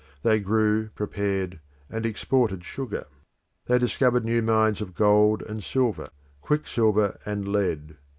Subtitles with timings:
[0.23, 3.05] They grew, prepared, and exported sugar.
[3.67, 6.09] They discovered new mines of gold and silver,
[6.41, 7.97] quicksilver and lead.